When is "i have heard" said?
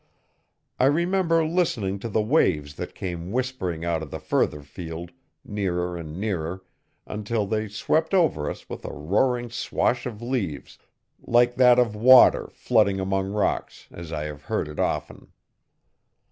14.11-14.67